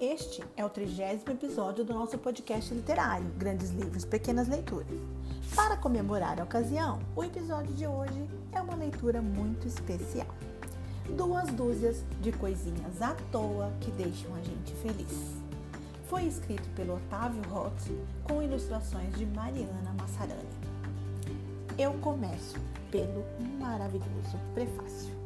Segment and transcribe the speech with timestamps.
[0.00, 4.86] Este é o trigésimo episódio do nosso podcast literário, Grandes Livros, Pequenas Leituras.
[5.54, 10.34] Para comemorar a ocasião, o episódio de hoje é uma leitura muito especial.
[11.18, 15.34] Duas dúzias de coisinhas à toa que deixam a gente feliz.
[16.08, 17.90] Foi escrito pelo Otávio Roth
[18.22, 20.48] com ilustrações de Mariana Massarani.
[21.76, 22.56] Eu começo
[22.90, 23.22] pelo
[23.60, 25.23] maravilhoso prefácio.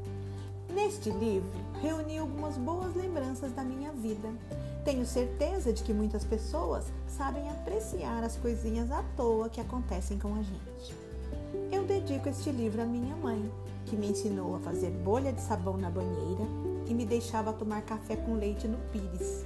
[0.78, 1.50] Neste livro,
[1.82, 4.32] reuni algumas boas lembranças da minha vida.
[4.84, 10.36] Tenho certeza de que muitas pessoas sabem apreciar as coisinhas à toa que acontecem com
[10.36, 10.94] a gente.
[11.72, 13.52] Eu dedico este livro à minha mãe,
[13.86, 16.44] que me ensinou a fazer bolha de sabão na banheira
[16.86, 19.44] e me deixava tomar café com leite no pires.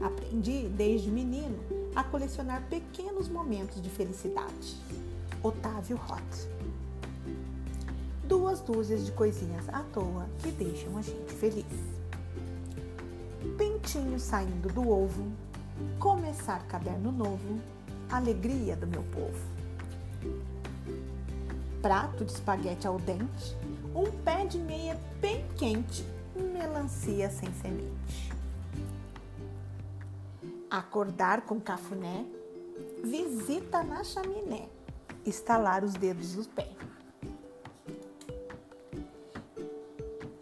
[0.00, 1.56] Aprendi, desde menino,
[1.94, 4.74] a colecionar pequenos momentos de felicidade.
[5.40, 6.48] Otávio Roth
[8.26, 11.64] duas dúzias de coisinhas à toa que deixam a gente feliz.
[13.58, 15.30] Pintinho saindo do ovo,
[15.98, 17.60] começar caderno novo,
[18.10, 19.54] alegria do meu povo.
[21.82, 23.56] Prato de espaguete ao dente,
[23.94, 28.32] um pé de meia bem quente, melancia sem semente.
[30.70, 32.24] Acordar com cafuné,
[33.04, 34.68] visita na chaminé,
[35.26, 36.74] estalar os dedos dos pés.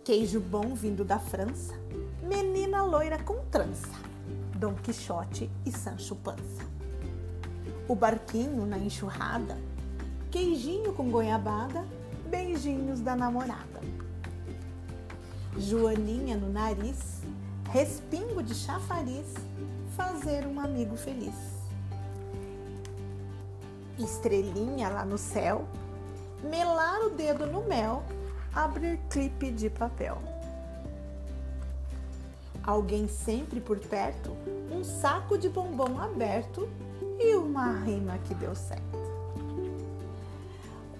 [0.04, 1.74] Queijo bom vindo da França,
[2.22, 3.88] menina loira com trança,
[4.56, 6.66] Dom Quixote e Sancho Pança.
[7.86, 9.56] O barquinho na enxurrada,
[10.28, 11.84] queijinho com goiabada,
[12.28, 13.80] beijinhos da namorada.
[15.56, 17.20] Joaninha no nariz,
[17.70, 19.26] respingo de chafariz,
[19.96, 21.34] fazer um amigo feliz.
[23.96, 25.64] Estrelinha lá no céu,
[26.42, 28.02] melar o dedo no mel
[28.54, 30.18] abrir clipe de papel.
[32.62, 34.30] Alguém sempre por perto,
[34.70, 36.68] um saco de bombom aberto
[37.18, 38.82] e uma rima que deu certo.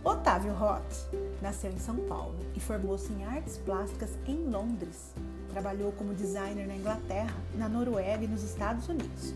[0.03, 5.13] Otávio Roth nasceu em São Paulo e formou-se em artes plásticas em Londres.
[5.51, 9.35] Trabalhou como designer na Inglaterra, na Noruega e nos Estados Unidos.